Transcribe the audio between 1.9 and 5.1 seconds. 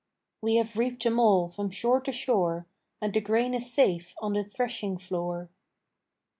to shore, And the grain is safe on the threshing